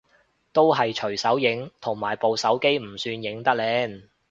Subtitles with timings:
[0.51, 4.09] 都係隨手影，同埋部手機唔算影得靚